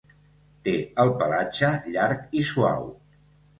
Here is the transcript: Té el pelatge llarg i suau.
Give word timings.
Té 0.67 0.73
el 1.03 1.11
pelatge 1.19 1.71
llarg 1.99 2.35
i 2.43 2.49
suau. 2.55 2.91